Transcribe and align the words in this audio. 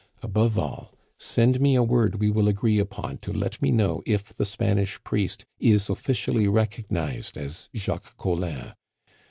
Above 0.23 0.57
all, 0.57 0.95
send 1.19 1.61
me 1.61 1.75
a 1.75 1.83
word 1.83 2.15
we 2.15 2.31
will 2.31 2.47
agree 2.47 2.79
upon 2.79 3.19
to 3.19 3.31
let 3.31 3.61
me 3.61 3.69
know 3.69 4.01
if 4.07 4.33
the 4.35 4.45
Spanish 4.45 4.97
priest 5.03 5.45
is 5.59 5.91
officially 5.91 6.47
recognized 6.47 7.37
as 7.37 7.69
Jacques 7.75 8.17
Collin. 8.17 8.73